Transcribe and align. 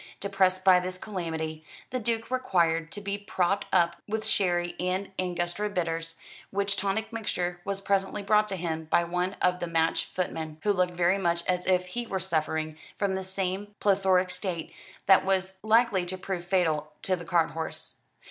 Depressed 0.19 0.65
by 0.65 0.79
this 0.79 0.97
calamity, 0.97 1.63
the 1.91 1.99
Duke 1.99 2.31
required 2.31 2.91
to 2.91 2.99
be 3.01 3.19
propped 3.19 3.65
up 3.71 3.97
with 4.07 4.25
sherry 4.25 4.73
and 4.79 5.11
Angustura 5.19 5.69
bitters, 5.69 6.15
which 6.49 6.75
tonic 6.75 7.13
mixture 7.13 7.61
was 7.65 7.81
presently 7.81 8.23
brought 8.23 8.47
to 8.47 8.55
him 8.55 8.85
by 8.85 9.03
one 9.03 9.35
of 9.43 9.59
the 9.59 9.67
match 9.67 10.05
footmen, 10.05 10.57
who 10.63 10.73
looked 10.73 10.93
very 10.95 11.19
much 11.19 11.43
as 11.45 11.67
if 11.67 11.85
he 11.85 12.07
were 12.07 12.19
suffering 12.19 12.79
from 12.97 13.13
the 13.13 13.23
same 13.23 13.75
plethoric 13.79 14.31
state 14.31 14.73
that 15.05 15.23
was 15.23 15.57
likely 15.61 16.03
to 16.07 16.17
prove 16.17 16.43
fatal 16.45 16.93
to 17.03 17.15
the 17.15 17.23
cart 17.23 17.51
horse. 17.51 17.99